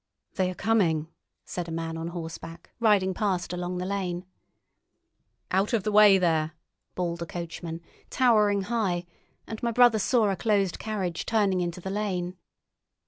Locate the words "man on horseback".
1.71-2.71